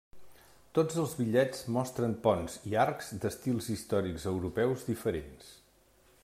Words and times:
Tots 0.77 0.95
els 1.01 1.11
bitllets 1.17 1.61
mostren 1.75 2.15
ponts 2.23 2.57
i 2.71 2.73
arcs 2.85 3.13
d'estils 3.27 3.69
històrics 3.77 4.27
europeus 4.33 4.89
diferents. 4.91 5.55